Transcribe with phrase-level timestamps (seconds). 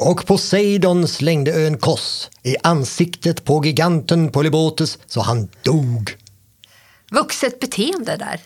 [0.00, 6.16] Och Poseidon slängde ön Koss i ansiktet på giganten Polybotes så han dog.
[7.10, 8.40] Vuxet beteende där.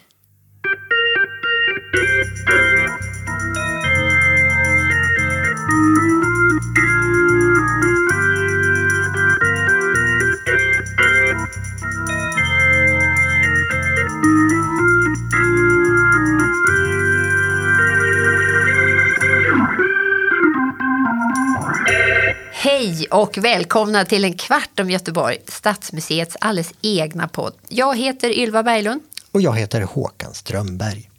[22.64, 27.52] Hej och välkomna till en kvart om Göteborg, Stadsmuseets alldeles egna podd.
[27.68, 29.00] Jag heter Ylva Berglund.
[29.32, 31.10] Och jag heter Håkan Strömberg.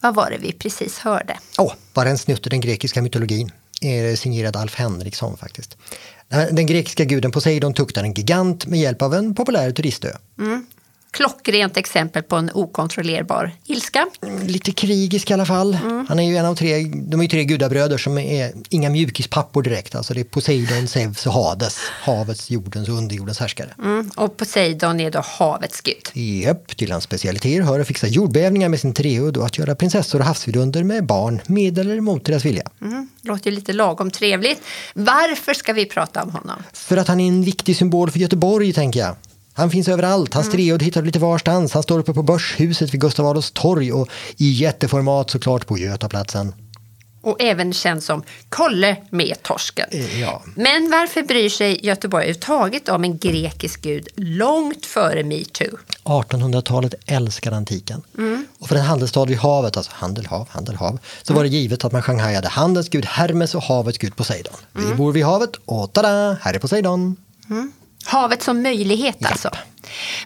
[0.00, 1.38] Vad var det vi precis hörde?
[1.58, 3.52] Åh, oh, bara en snutt ur den grekiska mytologin.
[3.80, 5.76] Är signerad Alf Henriksson faktiskt.
[6.28, 10.08] Den grekiska guden Poseidon tuktar en gigant med hjälp av en populär turistö.
[10.38, 10.66] Mm
[11.10, 14.06] klockrent exempel på en okontrollerbar ilska.
[14.46, 15.74] Lite krigisk i alla fall.
[15.74, 16.06] Mm.
[16.08, 19.62] Han är ju en av tre, de är ju tre gudabröder som är inga mjukispappor
[19.62, 19.94] direkt.
[19.94, 23.68] Alltså det är Poseidon, Zeus och Hades, havets, jordens och underjordens härskare.
[23.78, 24.10] Mm.
[24.16, 26.24] Och Poseidon är då havets gud.
[26.42, 30.18] Japp, till hans specialiteter hör att fixa jordbävningar med sin treudd och att göra prinsessor
[30.18, 32.62] och havsvidunder med barn med eller mot deras vilja.
[32.80, 33.08] Mm.
[33.22, 34.62] Låter ju lite lagom trevligt.
[34.94, 36.62] Varför ska vi prata om honom?
[36.72, 39.16] För att han är en viktig symbol för Göteborg, tänker jag.
[39.58, 40.34] Han finns överallt.
[40.34, 40.56] Hans mm.
[40.56, 41.72] triod hittar du lite varstans.
[41.72, 46.52] Han står uppe på Börshuset vid Gustav Adolfs torg och i jätteformat såklart på Götaplatsen.
[47.20, 49.88] Och även känd som Kolle med torsken.
[49.90, 50.42] Eh, ja.
[50.54, 55.78] Men varför bryr sig Göteborg överhuvudtaget om en grekisk gud långt före metoo?
[56.04, 58.02] 1800-talet älskade antiken.
[58.18, 58.46] Mm.
[58.58, 61.36] Och för en handelsstad vid havet, alltså handel, hav, handel, hav, så mm.
[61.36, 64.54] var det givet att man shanghajade handels gud Hermes och havets gud Poseidon.
[64.72, 64.96] Vi mm.
[64.96, 67.16] bor vid havet och tada, här är Poseidon.
[67.50, 67.72] Mm.
[68.08, 69.30] Havet som möjlighet Japp.
[69.30, 69.50] alltså.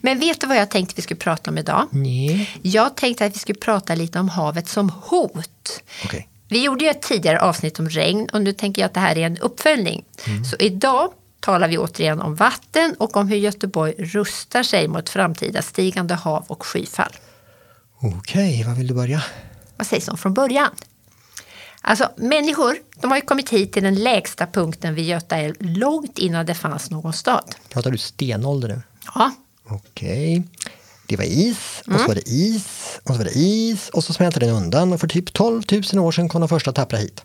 [0.00, 1.86] Men vet du vad jag tänkte vi skulle prata om idag?
[1.91, 2.50] Nej.
[2.62, 5.83] Jag tänkte att vi skulle prata lite om havet som hot.
[6.05, 6.22] Okay.
[6.48, 9.19] Vi gjorde ju ett tidigare avsnitt om regn och nu tänker jag att det här
[9.19, 10.05] är en uppföljning.
[10.27, 10.44] Mm.
[10.44, 15.62] Så idag talar vi återigen om vatten och om hur Göteborg rustar sig mot framtida
[15.62, 17.12] stigande hav och skyfall.
[17.98, 19.23] Okej, okay, vad vill du börja?
[19.77, 20.70] Vad sägs om från början?
[21.82, 26.18] Alltså människor, de har ju kommit hit till den lägsta punkten vid Göta älv långt
[26.18, 27.54] innan det fanns någon stad.
[27.68, 28.82] Pratar du stenålder nu?
[29.14, 29.30] Ja.
[29.68, 30.38] Okej.
[30.38, 30.68] Okay.
[31.06, 34.12] Det var is, och så var det is, och så var det is och så
[34.12, 35.62] smälte den undan och för typ 12
[35.92, 37.22] 000 år sedan kom de första tappra hit.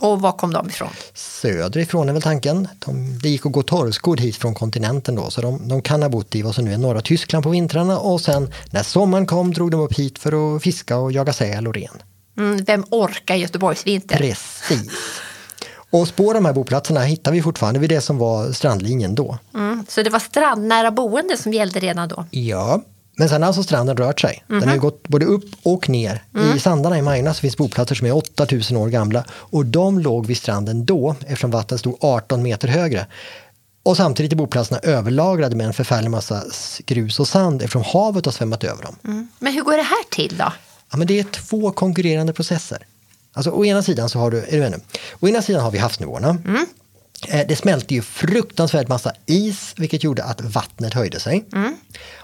[0.00, 0.88] Och var kom de ifrån?
[1.14, 2.68] Söderifrån är väl tanken.
[2.78, 6.08] De, det gick att gå torrskodd hit från kontinenten då, så de, de kan ha
[6.08, 9.54] bott i vad som nu är norra Tyskland på vintrarna och sen när sommaren kom
[9.54, 12.02] drog de upp hit för att fiska och jaga säl och ren.
[12.38, 14.16] Mm, vem orkar Göteborgsvinter?
[14.16, 14.92] Precis.
[15.90, 19.38] Och spår de här boplatserna hittar vi fortfarande vid det som var strandlinjen då.
[19.54, 22.24] Mm, så det var strandnära boende som gällde redan då?
[22.30, 22.82] Ja,
[23.16, 24.44] men sen har alltså stranden rört sig.
[24.48, 24.60] Mm -hmm.
[24.60, 24.84] Den har mhm.
[24.84, 26.22] gått både upp och ner.
[26.34, 26.56] Mm.
[26.56, 30.36] I Sandarna i Majorna finns boplatser som är 8000 år gamla och de låg vid
[30.36, 33.06] stranden då eftersom vattnet stod 18 meter högre.
[33.82, 36.42] Och samtidigt är boplatserna överlagrade med en förfärlig massa
[36.86, 38.96] grus och sand eftersom havet har svämmat över dem.
[39.04, 39.28] Mm.
[39.38, 40.52] Men hur går det här till då?
[40.90, 42.86] Ja, men det är två konkurrerande processer.
[43.32, 44.80] Alltså, å ena sidan så har du, är du med
[45.20, 46.38] Å ena sidan har vi havsnivåerna.
[46.46, 46.66] Mm.
[47.28, 51.44] Eh, det smälte ju fruktansvärt massa is vilket gjorde att vattnet höjde sig.
[51.52, 51.76] Mm.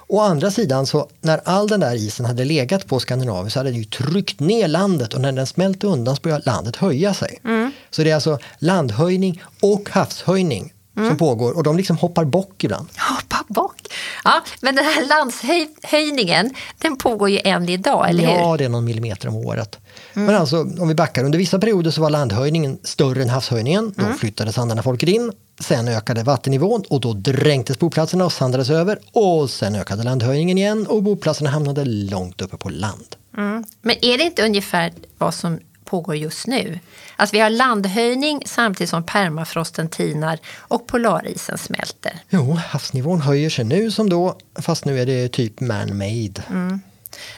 [0.07, 3.71] Å andra sidan så när all den där isen hade legat på Skandinavien så hade
[3.71, 7.41] den ju tryckt ner landet och när den smälte undan så började landet höja sig.
[7.45, 7.73] Mm.
[7.91, 11.09] Så det är alltså landhöjning och havshöjning mm.
[11.09, 12.89] som pågår och de liksom hoppar bock ibland.
[12.97, 13.77] Hoppar bock?
[14.25, 18.33] Ja, men den här landshöjningen den pågår ju än idag, eller hur?
[18.33, 19.79] Ja, det är någon millimeter om året.
[20.15, 20.27] Mm.
[20.27, 23.95] Men alltså om vi backar, under vissa perioder så var landhöjningen större än havshöjningen.
[23.97, 24.19] Då mm.
[24.19, 25.33] flyttade sandarna folket in.
[25.61, 28.99] Sen ökade vattennivån och då dränktes boplatserna och sandades över.
[29.13, 33.17] Och sen ökade landhöjningen igen och boplatserna hamnade långt uppe på land.
[33.37, 33.65] Mm.
[33.83, 36.79] Men är det inte ungefär vad som pågår just nu.
[37.17, 42.21] Alltså vi har landhöjning samtidigt som permafrosten tinar och polarisen smälter.
[42.31, 46.43] Jo, havsnivån höjer sig nu som då, fast nu är det typ man-made.
[46.51, 46.81] Mm.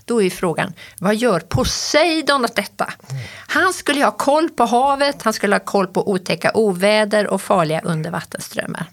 [0.04, 2.92] Då är frågan, vad gör Poseidon åt detta?
[3.46, 7.80] Han skulle ha koll på havet, han skulle ha koll på otäcka oväder och farliga
[7.80, 8.86] undervattensströmmar.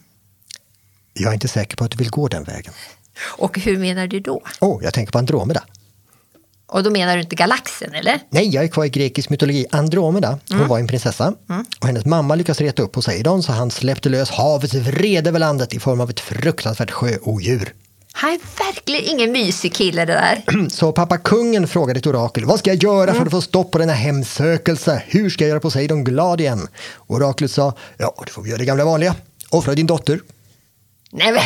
[1.13, 2.73] Jag är inte säker på att du vill gå den vägen.
[3.21, 4.41] Och hur menar du då?
[4.61, 5.63] Oh, jag tänker på Andromeda.
[6.67, 8.19] Och då menar du inte galaxen eller?
[8.29, 9.65] Nej, jag är kvar i grekisk mytologi.
[9.71, 10.69] Andromeda, hon mm.
[10.69, 11.65] var en prinsessa mm.
[11.79, 15.73] och hennes mamma lyckades reta upp Poseidon så han släppte lös havets vrede över landet
[15.73, 17.73] i form av ett fruktansvärt sjöodjur.
[18.15, 20.69] Han är verkligen ingen mysig kille det där.
[20.69, 23.15] Så pappa kungen frågade ett orakel, vad ska jag göra mm.
[23.15, 25.03] för att få stopp på denna hemsökelse?
[25.07, 26.67] Hur ska jag göra Poseidon glad igen?
[27.07, 29.15] Oraklet sa, ja, du får göra det gamla vanliga.
[29.49, 30.19] Offra din dotter.
[31.13, 31.43] Nej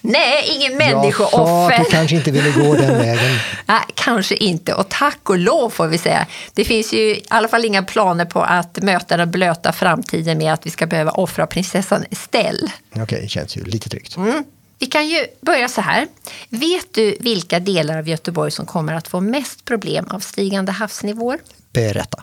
[0.00, 1.78] Nej, ingen Jag sa att människooffer.
[1.78, 3.38] du kanske inte ville gå den vägen.
[3.66, 4.74] Nej, kanske inte.
[4.74, 6.26] Och tack och lov får vi säga.
[6.54, 10.52] Det finns ju i alla fall inga planer på att möta den blöta framtiden med
[10.52, 12.72] att vi ska behöva offra prinsessan Estelle.
[12.96, 14.16] Okej, känns ju lite tryggt.
[14.16, 14.44] Mm.
[14.78, 16.06] Vi kan ju börja så här.
[16.48, 21.38] Vet du vilka delar av Göteborg som kommer att få mest problem av stigande havsnivåer?
[21.72, 22.22] Berätta.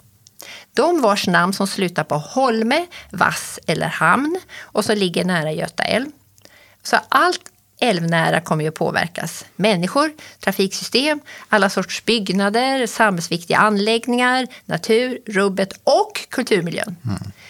[0.73, 5.83] De vars namn som slutar på Holme, Vass eller Hamn och som ligger nära Göta
[5.83, 6.07] älv.
[6.89, 7.41] Så allt
[7.79, 9.45] älvnära kommer ju att påverkas.
[9.55, 11.19] Människor, trafiksystem,
[11.49, 16.95] alla sorts byggnader, samhällsviktiga anläggningar, natur, rubbet och kulturmiljön.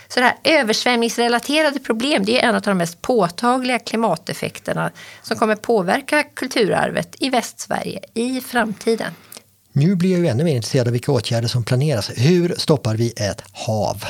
[0.08, 4.92] Så det här översvämningsrelaterade problem det är en av de mest påtagliga klimateffekterna
[5.22, 9.14] som kommer påverka kulturarvet i Västsverige i framtiden.
[9.72, 12.12] Nu blir jag ju ännu mer intresserad av vilka åtgärder som planeras.
[12.16, 14.04] Hur stoppar vi ett hav?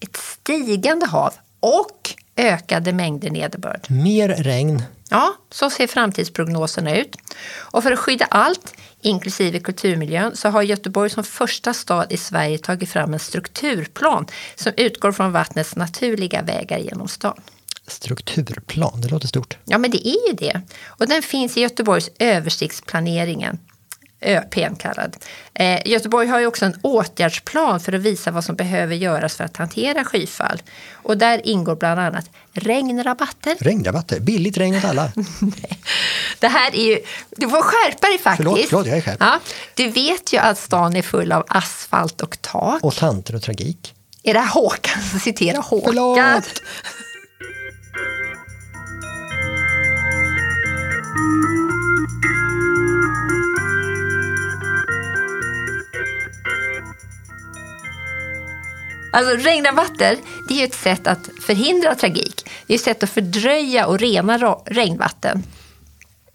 [0.00, 3.86] Ett stigande hav och ökade mängder nederbörd.
[3.88, 4.82] Mer regn,
[5.12, 7.16] Ja, så ser framtidsprognoserna ut.
[7.56, 12.58] Och för att skydda allt, inklusive kulturmiljön, så har Göteborg som första stad i Sverige
[12.58, 17.40] tagit fram en strukturplan som utgår från vattnets naturliga vägar genom stan.
[17.86, 19.56] strukturplan, det låter stort.
[19.64, 20.60] Ja, men det är ju det.
[20.86, 23.58] Och den finns i Göteborgs översiktsplaneringen.
[24.20, 25.16] ÖPn kallad.
[25.54, 29.44] Eh, Göteborg har ju också en åtgärdsplan för att visa vad som behöver göras för
[29.44, 30.62] att hantera skyfall.
[30.92, 33.56] Och där ingår bland annat regnrabatter.
[33.60, 35.12] Regnrabatter, billigt regn åt alla.
[36.38, 36.98] Det här är ju,
[37.30, 38.48] du får skärpa dig faktiskt.
[38.48, 39.20] Förlåt, förlåt, jag är skärpt.
[39.20, 39.40] Ja,
[39.74, 42.84] du vet ju att stan är full av asfalt och tak.
[42.84, 43.94] Och tanter och tragik.
[44.22, 45.94] Är det här Håkan som citerar Håkan?
[45.94, 46.62] Förlåt!
[59.12, 60.16] Alltså regnrabatter,
[60.48, 62.50] det är ju ett sätt att förhindra tragik.
[62.66, 65.42] Det är ett sätt att fördröja och rena regnvatten.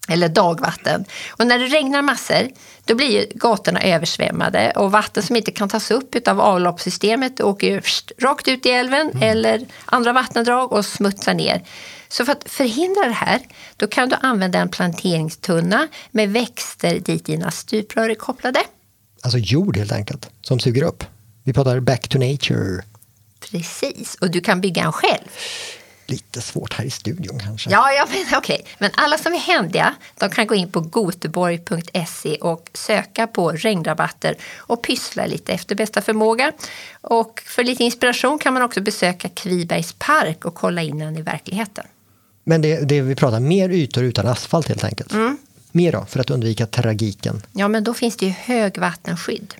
[0.08, 1.06] Eller dagvatten.
[1.30, 2.50] Och när det regnar massor,
[2.86, 7.68] då blir ju gatorna översvämmade och vatten som inte kan tas upp av avloppssystemet åker
[7.68, 7.82] ju
[8.22, 11.64] rakt ut i älven eller andra vattendrag och smutsar ner.
[12.08, 13.40] Så för att förhindra det här,
[13.78, 18.60] då kan du använda en planteringstunna med växter dit dina stuprör är kopplade.
[19.22, 21.04] Alltså jord helt enkelt, som suger upp.
[21.46, 22.84] Vi pratar back to nature.
[23.52, 25.28] Precis, och du kan bygga en själv.
[26.08, 27.70] Lite svårt här i studion kanske.
[27.70, 28.66] Ja, ja men okej.
[28.78, 34.38] Men alla som är händiga, de kan gå in på goteborg.se och söka på regnrabatter
[34.58, 36.52] och pyssla lite efter bästa förmåga.
[37.02, 41.22] Och för lite inspiration kan man också besöka Kvibergs park och kolla in den i
[41.22, 41.86] verkligheten.
[42.44, 45.14] Men det, det vi pratar mer ytor utan asfalt helt enkelt.
[45.14, 45.38] Mm.
[45.72, 47.42] Mer då, för att undvika tragiken.
[47.52, 49.54] Ja, men då finns det ju högvattenskydd.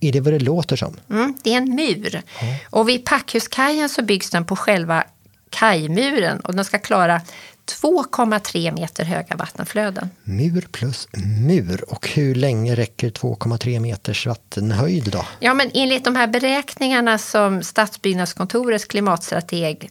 [0.00, 0.96] Är det vad det låter som?
[1.10, 2.22] Mm, det är en mur.
[2.70, 5.04] Och vid Packhuskajen så byggs den på själva
[5.50, 7.20] kajmuren och den ska klara
[7.66, 10.10] 2,3 meter höga vattenflöden.
[10.24, 11.08] Mur plus
[11.46, 11.84] mur.
[11.88, 15.24] Och hur länge räcker 2,3 meters vattenhöjd då?
[15.38, 19.90] Ja, men enligt de här beräkningarna som Stadsbyggnadskontorets klimatstrateg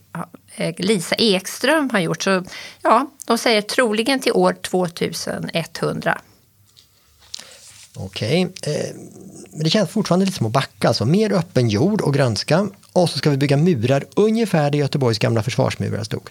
[0.55, 2.43] eh, Lisa Ekström har gjort så
[2.81, 6.21] ja, de säger troligen till år 2100.
[7.95, 8.95] Okej, eh,
[9.51, 10.87] men det känns fortfarande lite som att backa.
[10.87, 12.67] Alltså mer öppen jord och grönska.
[12.93, 16.29] Och så ska vi bygga murar ungefär där Göteborgs gamla försvarsmurar stod.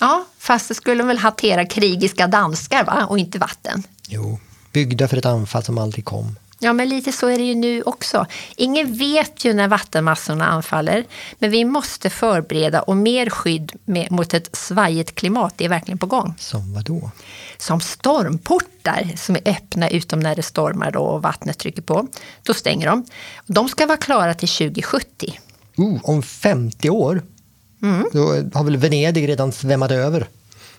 [0.00, 3.06] Ja, fast det skulle väl hantera krigiska danskar va?
[3.08, 3.82] och inte vatten.
[4.08, 4.38] Jo,
[4.72, 6.36] byggda för ett anfall som aldrig kom.
[6.58, 8.26] Ja, men lite så är det ju nu också.
[8.56, 11.04] Ingen vet ju när vattenmassorna anfaller,
[11.38, 15.54] men vi måste förbereda och mer skydd med, mot ett svajigt klimat.
[15.56, 16.34] Det är verkligen på gång.
[16.38, 17.10] Som vad då?
[17.58, 22.06] Som stormportar som är öppna utom när det stormar då och vattnet trycker på.
[22.42, 23.04] Då stänger de.
[23.46, 25.40] De ska vara klara till 2070.
[25.78, 27.22] Uh, om 50 år?
[28.12, 28.20] Då
[28.58, 30.28] har väl Venedig redan svämmat över?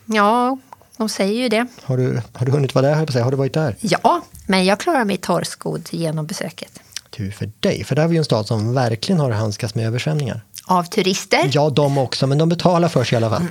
[0.06, 0.58] Ja,
[1.00, 1.68] de säger ju det.
[1.84, 3.22] Har du, har du hunnit vara där?
[3.24, 3.76] Har du varit där?
[3.80, 6.80] Ja, men jag klarar mig torrskodd genom besöket.
[7.10, 9.88] Tur för dig, för där har vi ju en stad som verkligen har handskats med
[9.88, 10.42] översvämningar.
[10.66, 11.50] Av turister.
[11.54, 13.48] Ja, de också, men de betalar för sig i alla fall.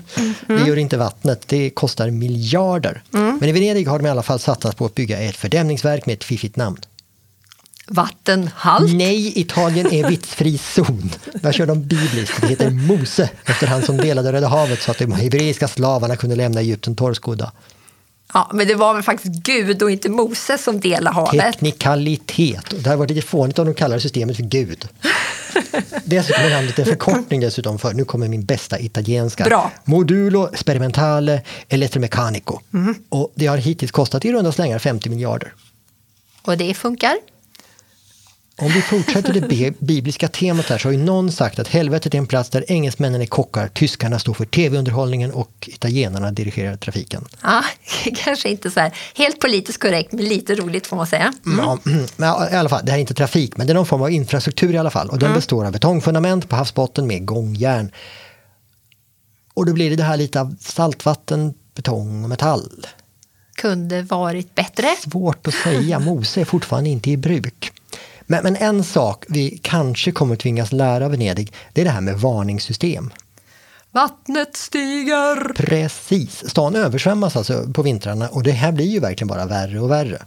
[0.47, 3.03] Det gör inte vattnet, det kostar miljarder.
[3.11, 6.13] Men i Venedig har de i alla fall satsat på att bygga ett fördämningsverk med
[6.13, 6.77] ett fiffigt namn.
[7.89, 8.95] Vattenhalt.
[8.95, 11.11] Nej, Italien är vitsfri zon.
[11.35, 12.41] Där kör de bibliskt.
[12.41, 16.37] Det heter Mose, efter han som delade Röda havet så att de hebreiska slavarna kunde
[16.37, 17.53] lämna Egypten torrskodda.
[18.35, 21.41] Ja, men det var väl faktiskt Gud och inte Moses som delade havet.
[21.41, 22.73] Teknikalitet.
[22.73, 24.89] Och det hade varit lite fånigt om de kallade systemet för Gud.
[26.05, 29.45] Dessutom är namnet en förkortning dessutom för, nu kommer min bästa italienska.
[29.45, 29.71] Bra.
[29.85, 32.61] Modulo sperimentale elettromeccanico.
[33.09, 35.55] Och det har hittills kostat i runda slängar 50 miljarder.
[36.43, 37.17] Och det funkar.
[38.61, 42.15] Om vi fortsätter det bi- bibliska temat här så har ju någon sagt att helvetet
[42.15, 47.25] är en plats där engelsmännen är kockar, tyskarna står för tv-underhållningen och italienarna dirigerar trafiken.
[47.43, 47.65] Ja,
[48.17, 51.33] kanske inte så här helt politiskt korrekt, men lite roligt får man säga.
[51.59, 52.01] Ja, men
[52.53, 54.75] i alla fall, det här är inte trafik, men det är någon form av infrastruktur
[54.75, 55.09] i alla fall.
[55.09, 57.91] Och den består av betongfundament på havsbotten med gångjärn.
[59.55, 62.87] Och då blir det det här lite av saltvatten, betong och metall.
[63.57, 64.87] Kunde varit bättre.
[65.05, 67.73] Svårt att säga, Mose är fortfarande inte i bruk.
[68.31, 72.01] Men, men en sak vi kanske kommer tvingas lära av Venedig, det är det här
[72.01, 73.11] med varningssystem.
[73.91, 75.53] Vattnet stiger.
[75.53, 79.91] Precis, stan översvämmas alltså på vintrarna och det här blir ju verkligen bara värre och
[79.91, 80.23] värre.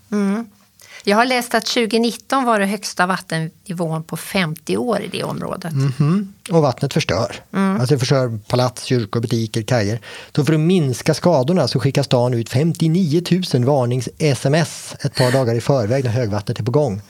[1.03, 5.73] Jag har läst att 2019 var det högsta vattennivån på 50 år i det området.
[5.73, 6.33] Mhm.
[6.51, 7.35] Och vattnet förstör.
[7.51, 9.99] Alltså det förstör palats, kyrkor, butiker, kajer.
[10.35, 15.55] Så för att minska skadorna så skickar stan ut 59 000 varnings-sms ett par dagar
[15.55, 17.01] i förväg när högvattnet är på gång.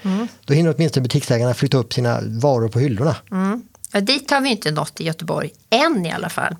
[0.45, 3.15] Då hinner åtminstone butiksägarna flytta upp sina varor på hyllorna.
[3.31, 3.63] Mm.
[3.91, 6.55] Ja, dit har vi inte nått i Göteborg, än i alla fall.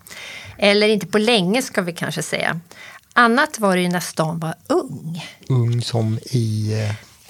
[0.58, 2.60] Eller inte på länge ska vi kanske säga.
[3.14, 5.26] Annat var det ju när stan var ung.
[5.50, 6.74] Ung som i...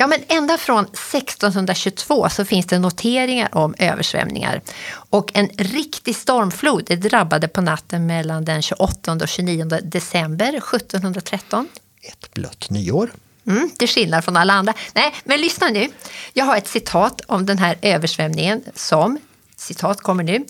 [0.01, 4.61] Ja, men ända från 1622 så finns det noteringar om översvämningar.
[4.93, 11.67] Och en riktig stormflod det drabbade på natten mellan den 28 och 29 december 1713.
[12.01, 13.11] ett blött nyår.
[13.47, 14.73] Mm, till skillnad från alla andra.
[14.93, 15.89] Nej, men lyssna nu.
[16.33, 19.19] Jag har ett citat om den här översvämningen som,
[19.55, 20.45] citat kommer nu,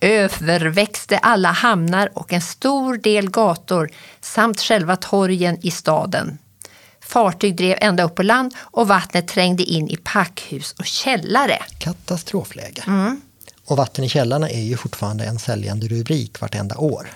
[0.00, 6.38] överväxte alla hamnar och en stor del gator samt själva torgen i staden.
[7.06, 11.58] Fartyg drev ända upp på land och vattnet trängde in i packhus och källare.
[11.78, 12.82] Katastrofläge.
[13.64, 17.06] Och vatten i källarna är ju fortfarande en säljande rubrik vartenda år.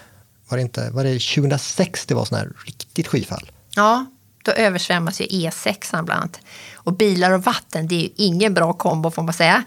[0.49, 3.51] Var det, inte, var det 2006 det var sån här riktigt skyfall?
[3.75, 4.07] Ja,
[4.45, 6.41] då översvämmas ju E6 bland annat.
[6.75, 9.65] Och bilar och vatten, det är ju ingen bra kombo får man säga.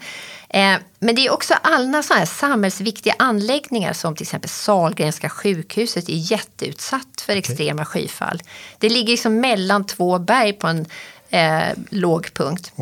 [0.54, 6.08] Eh, men det är också alla sådana här samhällsviktiga anläggningar som till exempel Sahlgrenska sjukhuset
[6.08, 8.42] är jätteutsatt för extrema skyfall.
[8.78, 10.86] Det ligger liksom mellan två berg på en
[11.30, 12.72] eh, låg punkt.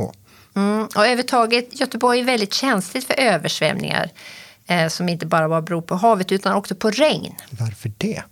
[0.57, 4.11] Mm, och överhuvudtaget, Göteborg är väldigt känsligt för översvämningar
[4.67, 7.35] eh, som inte bara bara beror på havet utan också på regn.
[7.51, 8.23] Varför det?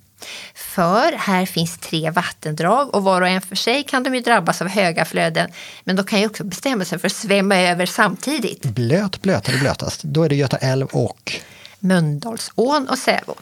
[0.54, 4.62] För här finns tre vattendrag och var och en för sig kan de ju drabbas
[4.62, 5.50] av höga flöden.
[5.84, 8.62] Men de kan ju också bestämma sig för att svämma över samtidigt.
[8.62, 10.02] Blöt, blötare, blötast.
[10.02, 11.32] Då är det Göta älv och
[11.78, 13.36] Mölndalsån och Sävån.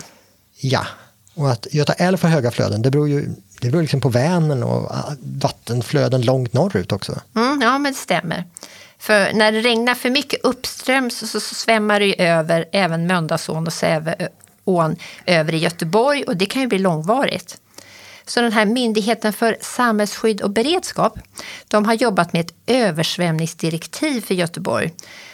[0.61, 0.87] ja.
[1.35, 3.29] Och att Göta älv får höga flöden, det beror ju
[3.61, 7.21] det beror liksom på Vänern och ah, vattenflöden långt norrut också.
[7.37, 8.45] Mm, ja, men det stämmer.
[8.99, 13.73] För när det regnar för mycket uppströms så, så svämmar det över även Mölndalsån och
[14.69, 14.97] ån
[15.27, 17.61] över i Göteborg och det kan ju bli långvarigt.
[18.27, 21.19] Så den här Myndigheten för samhällsskydd och beredskap,
[21.69, 24.93] de har jobbat med ett översvämningsdirektiv för Göteborg.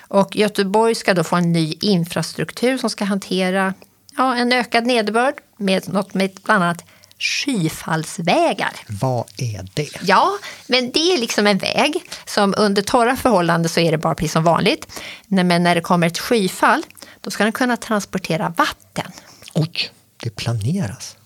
[0.09, 3.75] Och Göteborg ska då få en ny infrastruktur som ska hantera
[4.17, 6.85] ja, en ökad nederbörd med något med bland annat
[7.19, 8.73] skyfallsvägar.
[8.87, 9.89] Vad är det?
[10.03, 11.95] Ja, men det är liksom en väg
[12.27, 15.01] som under torra förhållanden så är det bara precis som vanligt.
[15.27, 16.83] Men när det kommer ett skyfall,
[17.25, 19.13] då ska den kunna transportera vatten.
[19.55, 19.91] Oj,
[20.23, 21.17] det planeras.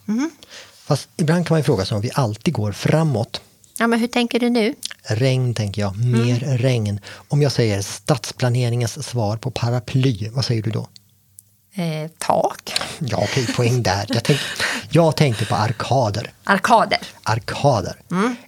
[0.85, 3.41] Fast ibland kan man ju fråga sig om vi alltid går framåt.
[3.79, 4.75] Ja, men hur tänker du nu?
[5.03, 7.01] Regn tänker jag, mer regn.
[7.29, 10.89] Om jag säger stadsplaneringens svar på paraply, vad säger du då?
[11.75, 12.73] Eh, tak?
[12.99, 14.07] Ja, okej, poäng där.
[14.09, 14.41] Jag, tänk,
[14.91, 16.33] jag tänkte på arkader.
[16.45, 16.99] Arkader?
[17.23, 17.97] Arkader.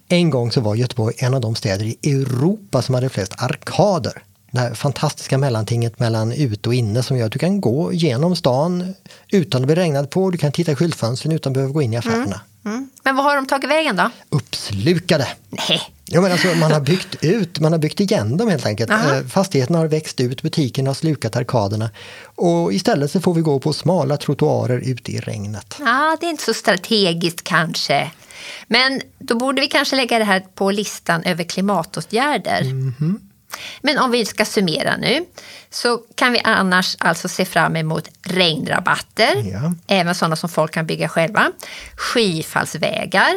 [0.07, 4.23] En gång så var Göteborg en av de städer i Europa som hade flest arkader.
[4.51, 8.35] Det här fantastiska mellantinget mellan ute och inne som gör att du kan gå genom
[8.35, 8.93] stan
[9.31, 10.31] utan att bli regnad på.
[10.31, 12.41] Du kan titta i skyltfönstren utan att behöva gå in i affärerna.
[12.65, 12.89] Mm.
[13.03, 14.09] Men vad har de tagit vägen då?
[14.29, 15.27] Uppslukade!
[15.49, 15.81] Nej.
[16.05, 18.91] Ja, men alltså, man har byggt ut, man har byggt igen dem helt enkelt.
[18.91, 19.15] Aha.
[19.15, 21.89] Eh, Fastigheterna har växt ut, butikerna har slukat arkaderna.
[22.23, 25.75] Och istället så får vi gå på smala trottoarer ute i regnet.
[25.79, 28.11] Ja, det är inte så strategiskt kanske.
[28.67, 32.65] Men då borde vi kanske lägga det här på listan över klimatåtgärder.
[33.81, 35.25] Men om vi ska summera nu
[35.69, 39.73] så kan vi annars alltså se fram emot regnrabatter, Ja.
[39.87, 41.51] även sådana som folk kan bygga själva,
[41.95, 43.33] skyfallsvägar,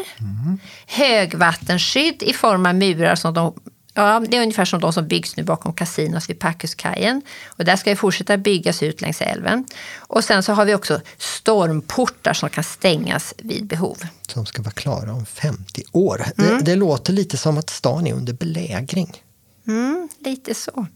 [0.87, 3.55] högvattenskydd i form av murar som de
[3.97, 7.23] Ja, det är ungefär som de som byggs nu bakom kasinot vid Packhuskajen.
[7.47, 9.67] Och där ska ju fortsätta byggas ut längs älven.
[9.97, 13.99] Och sen så har vi också stormportar som kan stängas vid behov.
[14.29, 16.25] Som ska vara klara om 50 år.
[16.37, 19.23] Det, det låter lite som att stan är under belägring.
[19.67, 20.87] Mm, lite så.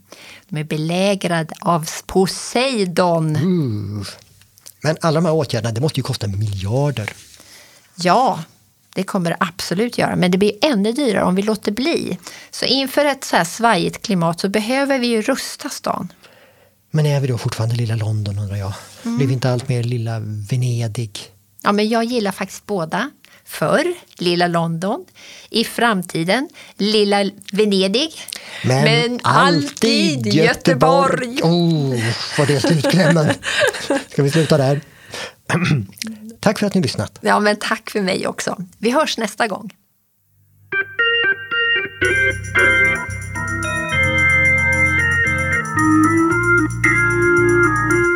[0.48, 3.36] De är belägrade av Poseidon.
[3.36, 4.06] Uh.
[4.80, 7.12] Men alla de här åtgärderna, det måste ju kosta miljarder.
[7.96, 8.44] Ja,
[8.94, 12.18] Det kommer det absolut göra, men det blir ännu dyrare om vi låter bli.
[12.50, 16.12] Så inför ett så här svajigt klimat så behöver vi ju rusta stan.
[16.90, 18.72] Men är vi då fortfarande lilla London undrar jag?
[19.04, 19.16] Mm.
[19.16, 20.18] Blir vi inte allt mer lilla
[20.50, 21.18] Venedig?
[21.62, 23.10] Ja, men jag gillar faktiskt båda.
[23.48, 25.04] Förr, lilla London.
[25.50, 28.12] I framtiden, lilla Venedig.
[28.64, 31.42] Men, alltid Göteborg.
[31.42, 32.00] Oh,
[32.38, 33.34] vad det är slutklämmen.
[34.08, 34.80] Ska vi sluta där?
[36.40, 37.18] Tack för att ni lyssnat.
[37.20, 38.56] Ja, men tack för mig också.
[38.78, 39.70] Vi hörs nästa gång.
[42.00, 42.92] Thank
[47.92, 48.07] you.